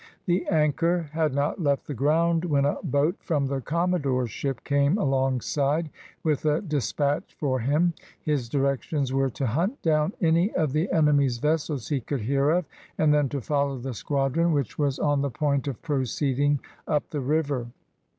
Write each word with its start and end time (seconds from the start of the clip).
The 0.25 0.47
anchor 0.47 1.11
had 1.13 1.31
not 1.31 1.61
left 1.61 1.85
the 1.85 1.93
ground, 1.93 2.43
when 2.45 2.65
a 2.65 2.79
boat 2.81 3.17
from 3.19 3.45
the 3.45 3.61
commodore's 3.61 4.31
ship 4.31 4.63
came 4.63 4.97
alongside, 4.97 5.91
with 6.23 6.43
a 6.43 6.59
despatch 6.59 7.35
for 7.39 7.59
him. 7.59 7.93
His 8.19 8.49
directions 8.49 9.13
were 9.13 9.29
to 9.29 9.45
hunt 9.45 9.79
down 9.83 10.13
any 10.19 10.51
of 10.55 10.73
the 10.73 10.91
enemy's 10.91 11.37
vessels 11.37 11.89
he 11.89 11.99
could 12.01 12.21
hear 12.21 12.49
of, 12.49 12.65
and 12.97 13.13
then 13.13 13.29
to 13.29 13.41
follow 13.41 13.77
the 13.77 13.93
squadron, 13.93 14.53
which 14.53 14.79
was 14.79 14.97
on 14.97 15.21
the 15.21 15.29
point 15.29 15.67
of 15.67 15.79
proceeding 15.83 16.61
up 16.87 17.07
the 17.11 17.21
river. 17.21 17.67